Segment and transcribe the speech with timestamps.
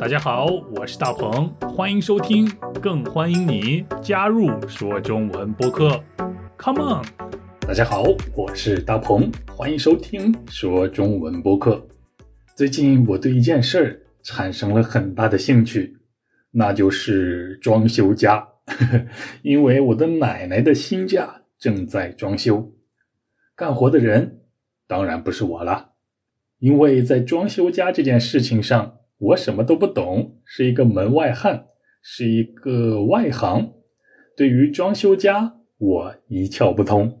[0.00, 0.46] 大家好，
[0.76, 2.48] 我是大鹏，欢迎收听，
[2.80, 6.00] 更欢迎你加入说中文播客。
[6.56, 7.04] Come on！
[7.62, 11.84] 大家好，我是大鹏，欢迎收听说中文播客。
[12.54, 15.98] 最近我对一件事儿产生了很大的兴趣，
[16.52, 18.46] 那就是装修家。
[19.42, 22.72] 因为我的奶奶的新家正在装修，
[23.56, 24.42] 干活的人
[24.86, 25.94] 当然不是我了，
[26.60, 28.94] 因为在装修家这件事情上。
[29.18, 31.66] 我什么都不懂，是一个门外汉，
[32.02, 33.72] 是一个外行。
[34.36, 37.18] 对于装修家，我一窍不通。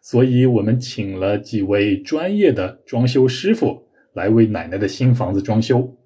[0.00, 5.96] 所以，我们请了几位专业的装修师傅来为奶奶的新房子装修。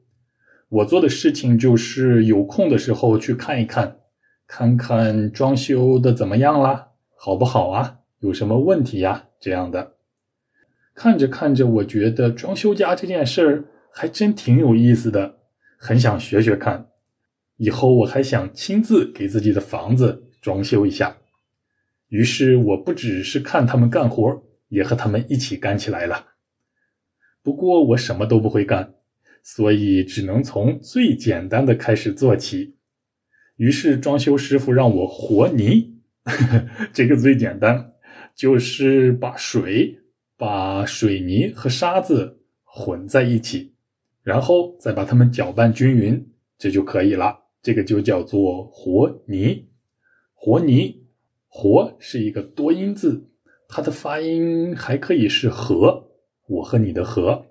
[0.69, 3.99] 我做的事情就是有空的时候去看一看，
[4.47, 7.99] 看看装修的怎么样啦，好不好啊？
[8.21, 9.27] 有什么问题呀？
[9.39, 9.95] 这样的。
[10.95, 13.65] 看着看着，我觉得装修家这件事儿。
[13.99, 15.41] 还真挺有意思的，
[15.77, 16.87] 很想学学看。
[17.57, 21.17] 以后我还想亲自给自己的房子装修一下。
[22.07, 26.29] 于是我不只是看他们干活，也和他们一起干起来了。
[27.43, 28.95] 不过我什么都不会干，
[29.43, 32.77] 所以只能从最简单的开始做起。
[33.57, 35.99] 于是装修师傅让我和泥，
[36.95, 37.95] 这个最简单，
[38.37, 39.99] 就是把水、
[40.37, 43.75] 把水泥和沙子混在一起。
[44.29, 47.35] 然后再把它们搅拌均匀，这就可以了。
[47.63, 49.67] 这个就叫做和泥。
[50.35, 51.07] 和泥，
[51.47, 53.31] 和是一个多音字，
[53.71, 56.11] 它的发音还可以是和，
[56.47, 57.47] 我和你的和，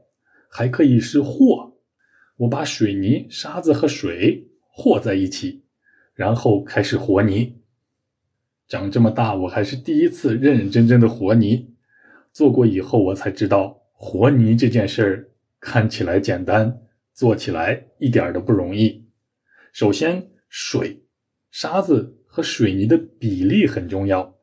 [0.52, 1.73] 还可以是和。
[2.38, 5.64] 我把水泥、沙子和水和在一起，
[6.14, 7.56] 然后开始和泥。
[8.67, 11.73] 长这么大，我还是第一次认认真真的和泥。
[12.31, 15.31] 做过以后，我才知道和泥这件事儿。
[15.68, 16.82] 看起来简单，
[17.14, 19.06] 做起来一点都不容易。
[19.74, 21.04] 首先，水、
[21.52, 24.38] 沙子和水泥的比例很重要。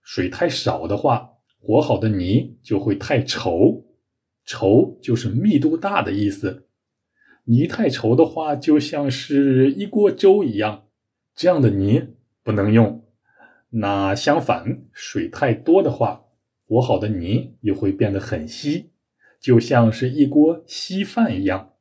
[0.00, 1.28] 水太少的话，
[1.58, 3.84] 和好的泥就会太稠，
[4.46, 6.68] 稠就是密度大的意思。
[7.46, 10.84] 泥太稠的话，就像是一锅粥一样，
[11.34, 13.04] 这样的泥不能用。
[13.70, 16.26] 那相反，水太多的话，
[16.68, 18.89] 和好的泥又会变得很稀。
[19.40, 21.72] 就像是一锅稀饭一样，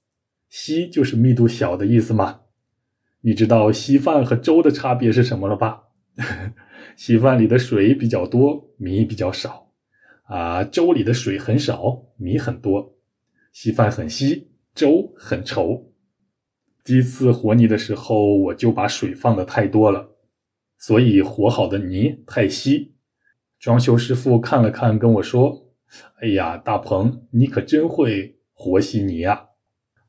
[0.50, 2.42] 稀就是密度小的意思嘛。
[3.22, 5.84] 你知道稀饭和粥的差别是什么了吧？
[6.96, 9.72] 稀饭里的水比较多，米比较少
[10.24, 10.64] 啊。
[10.64, 12.96] 粥里的水很少，米很多。
[13.52, 15.90] 稀饭很稀，粥很稠。
[16.84, 20.16] 第一次和泥的时候，我就把水放的太多了，
[20.78, 22.96] 所以和好的泥太稀。
[23.60, 25.69] 装修师傅看了看，跟我说。
[26.22, 29.48] 哎呀，大鹏，你可真会和稀泥啊！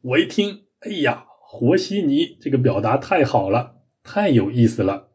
[0.02, 5.08] 我一听，哎呀，和稀泥这个表达太好了，太有意思了。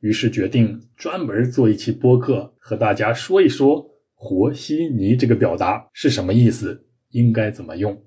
[0.00, 8.02] 于是决定专门做一期播客，和大家说一说和稀泥这个表达是什么意思，应该怎么用。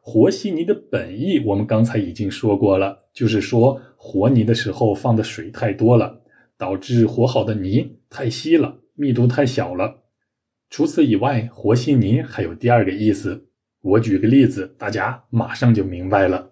[0.00, 6.22] 和稀泥的本意我们刚才已经说过了，就是说和泥的时候放的水太多了，
[6.58, 10.03] 导致和好的泥太稀了，密度太小了。
[10.76, 13.48] 除此以外，和稀泥还有第二个意思。
[13.80, 16.50] 我举个例子，大家马上就明白了。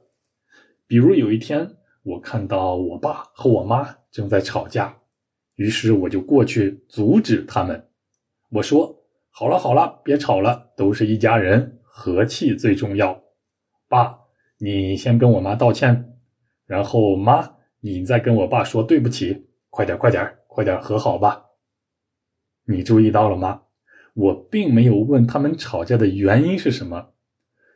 [0.86, 1.68] 比如有一天，
[2.04, 4.96] 我看到我爸和我妈正在吵架，
[5.56, 7.88] 于是我就过去阻止他们。
[8.50, 8.96] 我说
[9.28, 13.20] ：“好了好了，别吵了，都是一家人，和气最重要。”
[13.90, 14.16] 爸，
[14.58, 16.16] 你先跟我妈道歉，
[16.64, 19.48] 然后妈，你再跟我爸说对不起。
[19.68, 21.44] 快点快点快点和好吧。
[22.66, 23.62] 你注意到了吗？
[24.14, 27.10] 我并没有问他们吵架的原因是什么，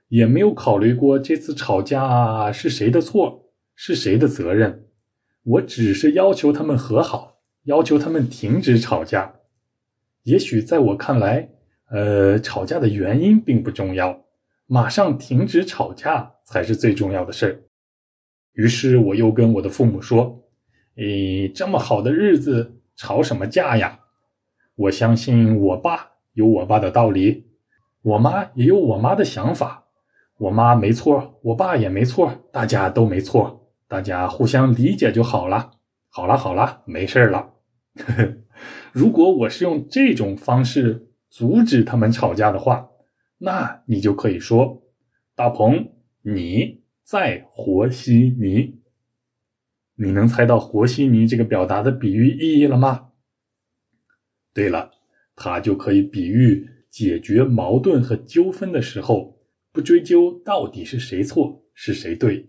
[0.08, 4.86] 也没有考虑过这次吵架是谁的错，是谁的责任。
[5.42, 9.36] 我只是要求他们和好，要求他们停止吵架。
[10.24, 11.48] 也许在我看来，
[11.90, 14.24] 呃，吵架的原因并不重要，
[14.66, 17.62] 马上停止吵架才是最重要的事儿。
[18.52, 20.44] 于是我又跟我的父母说
[20.96, 24.00] ：“诶，这么好的日子，吵什么架呀？”
[24.74, 26.15] 我相信我爸。
[26.36, 27.46] 有我爸的道理，
[28.02, 29.86] 我妈也有我妈的想法。
[30.36, 35.70] 我妈没错，我爸也没错，大家都没错，大家互相理解就好了。
[36.10, 37.54] 好了好了，没事了。
[38.92, 42.90] 如果我是用这种方式阻止他们吵架的话，
[43.38, 44.82] 那你就可以说
[45.34, 45.88] ：“大鹏，
[46.20, 48.82] 你在和稀泥。”
[49.98, 53.12] 你能猜到“和稀泥”这个表达的比喻意义了吗？
[54.52, 54.90] 对了。
[55.36, 59.38] 它就可以比喻解决矛盾和纠纷的时候，
[59.70, 62.48] 不追究到底是谁错是谁对，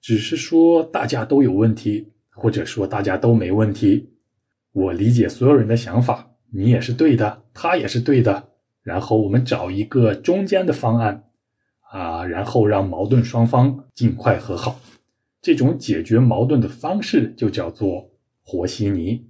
[0.00, 4.14] 只是说大家都有问题，或者说大家都没问题。
[4.72, 8.50] 我理解所有人的想法，你也是对的，他也是对的。
[8.84, 11.24] 然后我们找一个中间的方案，
[11.90, 14.80] 啊，然后让矛盾双方尽快和好。
[15.42, 18.12] 这种解决矛盾的方式就叫做
[18.42, 19.26] 和稀泥。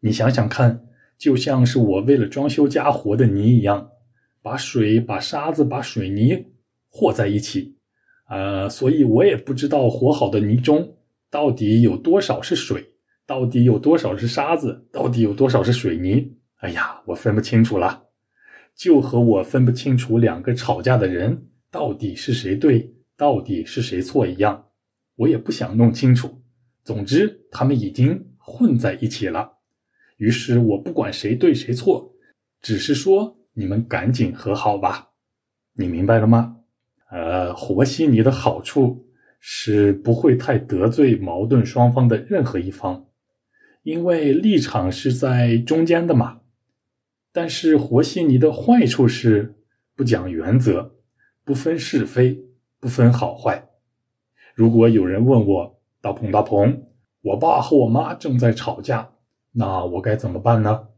[0.00, 0.87] 你想想看，
[1.18, 3.90] 就像是我为了装修家和的泥一样，
[4.40, 6.46] 把水、把沙子、把水泥
[6.88, 7.76] 和在一起，
[8.28, 10.96] 呃，所以我也不知道和好的泥中
[11.28, 12.94] 到底有多少是水，
[13.26, 16.36] 到底有多少是沙子，到底有多少是水泥。
[16.58, 18.04] 哎呀，我分不清楚了，
[18.76, 24.66] 就和我分不清楚两个吵架的人到底是谁对，到底是谁错一样。
[25.16, 26.42] 我也不想弄清楚，
[26.84, 29.57] 总之他们已经混在一起了。
[30.18, 32.12] 于是我不管谁对谁错，
[32.60, 35.08] 只是说你们赶紧和好吧。
[35.74, 36.56] 你明白了吗？
[37.10, 39.08] 呃，和稀泥的好处
[39.40, 43.06] 是不会太得罪矛盾双方的任何一方，
[43.82, 46.40] 因为立场是在中间的嘛。
[47.32, 49.54] 但是和稀泥的坏处是
[49.94, 50.96] 不讲原则，
[51.44, 52.44] 不分是非，
[52.80, 53.68] 不分好坏。
[54.54, 56.82] 如果有人问我大鹏大鹏，
[57.22, 59.12] 我爸和我妈正在吵架，
[59.52, 60.88] 那我该怎么办呢？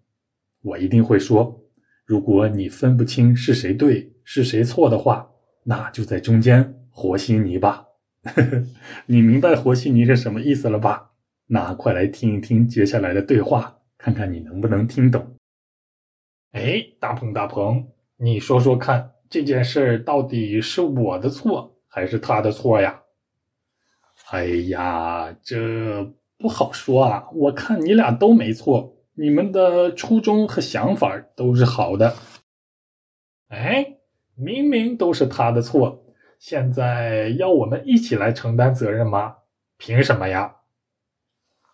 [0.63, 1.63] 我一定会说，
[2.05, 5.31] 如果你分不清是谁对是谁错的话，
[5.65, 7.87] 那就在中间和稀泥吧。
[9.07, 11.13] 你明白和稀泥是什么意思了吧？
[11.47, 15.37] 那快来听一听接下来的对话，看看你能不能听懂。
[16.53, 17.89] 哎，大鹏大鹏，
[18.19, 23.01] 你说说看，这件事到底是我的错还是他的错呀？
[24.31, 26.05] 哎呀，这
[26.41, 27.29] 不好说啊！
[27.35, 32.15] 我看你俩都没错，你们的初衷和想法都是好的。
[33.49, 33.99] 哎，
[34.35, 36.03] 明明都是他的错，
[36.39, 39.37] 现在要我们一起来承担责任吗？
[39.77, 40.57] 凭什么呀？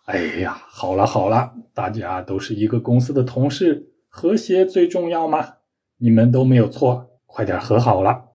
[0.03, 5.55] 哎呀，好了好了，大家都是一个公司的同事，和谐最重要嘛。
[5.99, 8.31] 你们都没有错，快点和好了。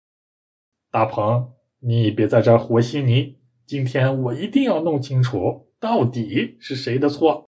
[0.91, 3.37] 大鹏，你别在这和稀泥。
[3.67, 7.49] 今天我一定要弄清楚到底是谁的错。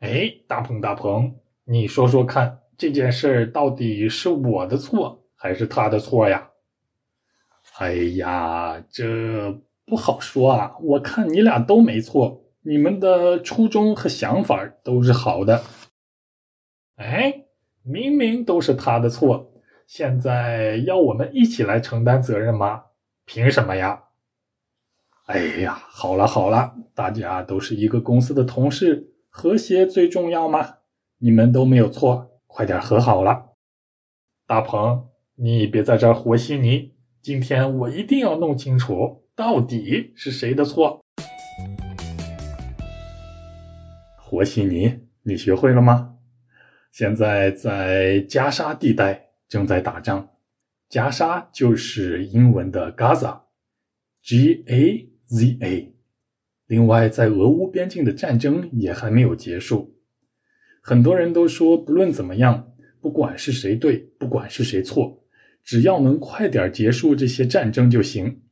[0.00, 1.34] 哎，大鹏大鹏，
[1.64, 6.50] 你说说看，这件事到底是我的错还是他的错呀？
[7.78, 10.76] 哎呀，这不好说啊！
[10.82, 15.64] 我看你俩都没错，你们的初衷和想法都是好的。
[16.96, 17.46] 哎，
[17.82, 19.54] 明明都是他的错，
[19.86, 22.84] 现在要我们一起来承担责任吗？
[23.24, 24.03] 凭什么呀？
[25.26, 30.74] 哎呀，好了好了，大家都是一个公司的同事，和谐最重要嘛。
[31.16, 33.52] 你们都没有错，快点和好了。
[34.46, 35.06] 大鹏，
[35.36, 36.92] 你别在这和稀泥。
[37.22, 41.02] 今天我一定要弄清楚到底是谁的错。
[44.18, 46.16] 和稀泥，你学会了吗？
[46.92, 50.28] 现在在加沙地带正在打仗，
[50.90, 55.13] 加沙就是英文的 Gaza，G A。
[55.34, 55.92] Z.A.
[56.68, 59.96] 另外，在俄乌边境的战争也还没有结束。
[60.80, 65.24] 很多人都说，不论怎么样，不管是谁对，不管是谁错，
[65.64, 68.42] 只要能快点结束这些战争就行。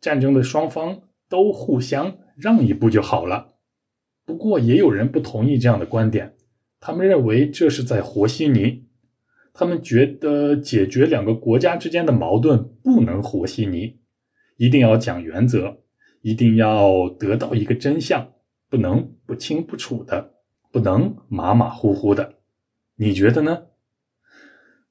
[0.00, 3.54] 战争的双方都互相让一步就好了。
[4.26, 6.34] 不过，也有人不同意这样的观点，
[6.80, 8.88] 他们认为这是在和稀泥。
[9.52, 14.00] 他们觉得解决两个国家之间的矛盾不能和稀泥，
[14.56, 15.83] 一定要讲原则。
[16.24, 18.32] 一定要得到一个真相，
[18.70, 20.32] 不能不清不楚的，
[20.72, 22.36] 不能马马虎虎的。
[22.96, 23.64] 你觉得呢？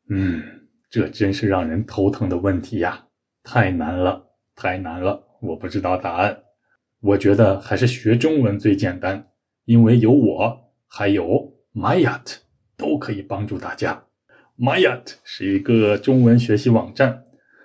[0.10, 0.44] 嗯，
[0.92, 3.08] 这真是让人头疼的问题呀，
[3.42, 6.44] 太难了，太难了，我不知道答案。
[7.00, 9.32] 我觉得还是学中文最简单，
[9.66, 12.36] 因为有我，还有 Myat
[12.78, 14.06] 都可以帮助大家。
[14.60, 17.24] Myat 是一个中文学习网站，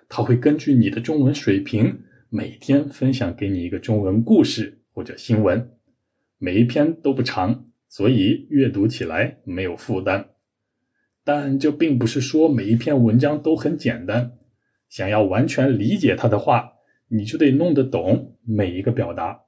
[0.08, 2.04] 它会根据你的中文水平。
[2.30, 5.70] 每天分享给你一个中文故事或者新闻，
[6.36, 10.28] 每一篇都不长，所以阅读起来没有负担。
[11.24, 14.32] 但这并不是说每一篇文章都很简单。
[14.90, 16.70] 想要完全理解它的话，
[17.08, 19.40] 你就得弄得懂每一个表达。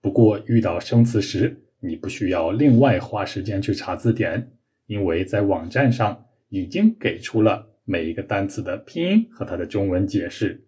[0.00, 4.50] 不过遇到生词时，你不需要另外花时间去查字典，
[4.86, 10.64] 因为在网站上已经给出了每一个单词的拼音和它的中文解释。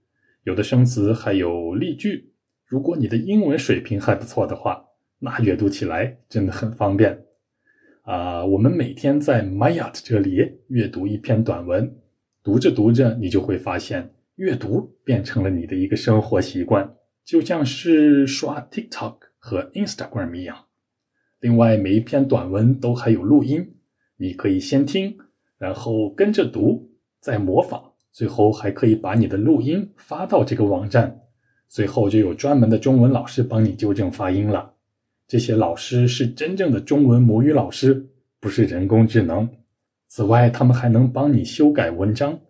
[0.46, 2.32] 有的生词还有例句，
[2.66, 4.80] 如果你的英文水平还不错的话，
[5.18, 7.24] 那阅读起来真的很方便。
[8.02, 11.98] 啊，我们每天在 Myat 这里阅读一篇短文，
[12.44, 20.66] 读着读着，你就会发现阅读变成了你的一个生活习惯，就像是刷 TikTok 和 Instagram 一样。
[21.40, 23.74] 另外，每一篇短文都还有录音，
[24.18, 25.18] 你可以先听，
[25.58, 31.20] 然后跟着读，再模仿，最后还可以把你的录音发到这个网站。
[31.68, 34.72] 随后就有专门的中文老师帮你纠正发音了。
[35.28, 38.08] 这些老师是真正的中文母语老师，
[38.40, 39.46] 不是人工智能。
[40.08, 42.40] 此外，他们还能帮你修改文章，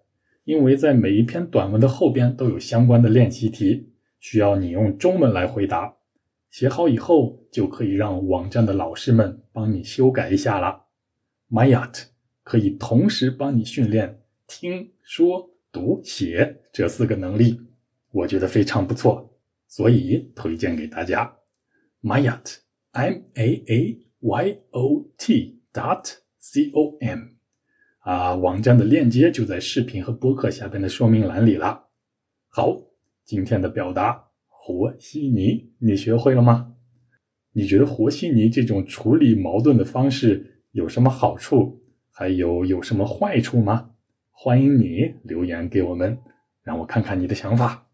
[0.45, 3.89] 因为在每一篇短文的后边都有相关的练习题，
[4.21, 5.93] 需要你用中文来回答。
[6.49, 10.85] 写好以后，就可以让网站的老师们帮你修改一下了。
[11.51, 12.05] Myat
[12.45, 17.61] 可以同时帮你训练听说读写这四个能力，
[18.11, 21.31] 我觉得非常不错，所以推荐给大家。
[22.03, 27.19] Mayat，M A A Y O T dot C O M，
[27.99, 31.89] 啊，网站的链接就在视频和播客下边的说明栏里了。
[32.49, 32.75] 好，
[33.27, 34.25] 今天的表达。
[34.49, 36.75] 和稀泥，你学会了吗？
[37.53, 41.83] 你觉得和稀泥这种处理矛盾的方式有什么好处？
[42.11, 43.91] 还有有什么坏处吗？
[44.39, 46.17] 欢迎你留言给我们，
[46.63, 47.89] 让我看看你的想法。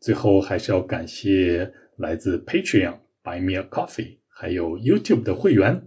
[0.00, 5.86] 最后还是要感谢来自 Patreon、Buy Me a Coffee 还有 YouTube 的会员，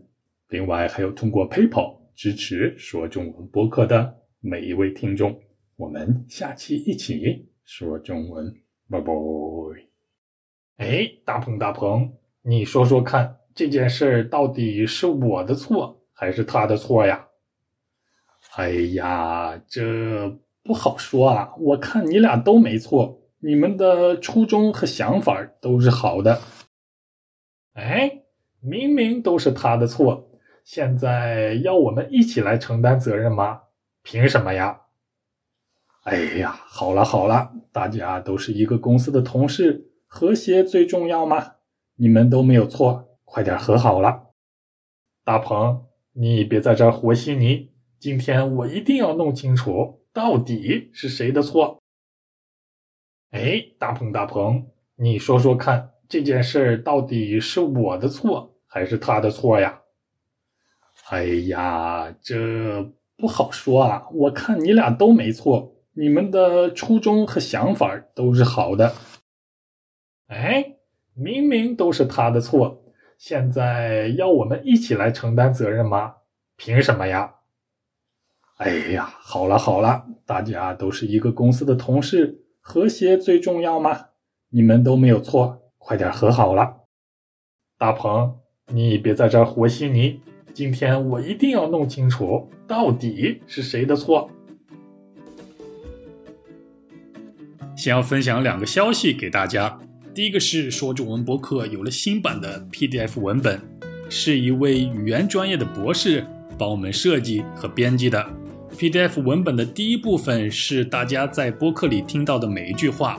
[0.50, 5.36] 另外还有通过 PayPal 支持说中文播客的每一位听众。
[5.78, 8.54] 我们下期一起说中文，
[8.92, 9.12] 拜拜。
[10.78, 12.14] 哎，大鹏大鹏，
[12.44, 17.27] 你说说看，这件事到底是我的错还是他的错呀？
[18.56, 21.54] 哎呀，这不好说啊！
[21.60, 26.42] 我看你俩都没错，你们的初衷和想法都是好的。
[27.74, 28.24] 哎，
[28.60, 30.32] 明明都是他的错，
[30.64, 33.62] 现在要我们一起来承担责任吗？
[34.02, 34.82] 凭什么呀？
[36.04, 39.92] 哎呀，好了好了，大家都是一个公司的同事。
[40.08, 41.56] 和谐最重要吗？
[41.98, 44.28] 你们都没有错，快点和好了。
[45.24, 51.82] 大鹏，你别在这和稀泥，今天我一定要弄清楚到底是谁的错。
[53.32, 59.82] 哎，大鹏大鹏，你说说看，这件事到底是我的错还是他的错呀？
[61.10, 62.84] 哎呀，这
[63.16, 64.08] 不好说啊！
[64.14, 68.94] 我看你俩都没错，你们的初衷和想法都是好的。
[70.28, 70.78] 哎，
[71.16, 72.84] 明明都是他的错，
[73.18, 76.18] 现在要我们一起来承担责任吗？
[76.56, 77.36] 凭什么呀？
[78.58, 84.08] 哎呀，好了好了，大家都是一个公司的同事，和谐最重要吗？
[84.50, 86.78] 你们都没有错，快点和好了。
[87.78, 88.40] 大鹏，
[88.74, 90.22] 你别在这儿和稀泥，
[90.56, 94.32] 今天我一定要弄清楚到底是谁的错。
[97.76, 99.80] 先要分享两个消息给大家。
[100.16, 103.62] 第一个是说中文博客有了新版的 PDF 文本，
[104.10, 106.26] 是一位语言专业的博士
[106.58, 108.28] 帮我们设计和编辑的。
[108.78, 113.18] PDF 文本的第一部分是大家在播客里听到的每一句话，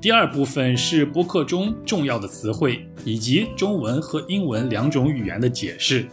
[0.00, 6.06] 第二部分是播客中重要的词汇以及中文和英文两种语言的解释，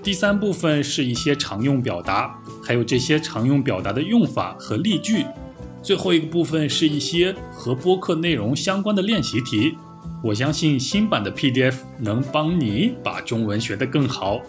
[0.00, 5.24] 第三部分是一些常用表达，还有这些常用表达的用法和例句。
[5.82, 9.74] 最后一个部分是一些和播客内容相关的练习题，
[10.22, 14.40] 我相信新版的 PDF 能帮你把中文学得更好，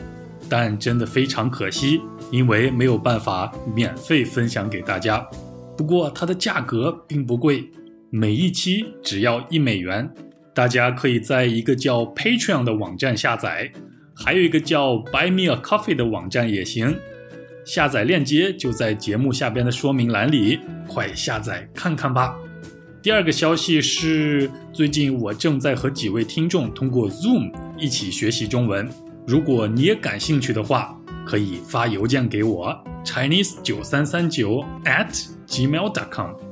[0.48, 2.00] 但真的非常可惜，
[2.32, 5.24] 因为没有办法免费分享给大家。
[5.78, 7.70] 不过它的价格并不贵，
[8.10, 10.10] 每一期只要一美元，
[10.54, 13.72] 大家可以在一个叫 Patreon 的网站下载，
[14.16, 16.96] 还有一个叫 Buy Me a Coffee 的网站也行。
[17.66, 22.36] 下载链接就在节目下边的说明栏里，快下载看看吧。
[23.02, 28.88] 第二个消息是，最近我正在和几位听众通过 Zoom 一起学习中文。
[29.26, 36.51] 如果你也感兴趣的话，可以发邮件给我 Chinese 九三三九 at gmail.com。